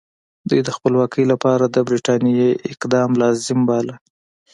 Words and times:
دوی 0.49 0.61
د 0.63 0.69
خپلواکۍ 0.77 1.25
لپاره 1.31 1.65
د 1.67 1.77
برټانیې 1.87 2.49
اقدام 2.71 3.09
لازم 3.21 3.59
باله. 3.69 3.95